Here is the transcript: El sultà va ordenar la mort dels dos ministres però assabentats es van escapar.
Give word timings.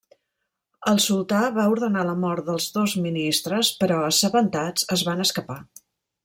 El 0.91 1.01
sultà 1.03 1.41
va 1.57 1.65
ordenar 1.73 2.05
la 2.07 2.15
mort 2.21 2.45
dels 2.47 2.65
dos 2.79 2.95
ministres 3.05 3.71
però 3.83 4.01
assabentats 4.07 4.89
es 4.97 5.05
van 5.11 5.23
escapar. 5.29 5.61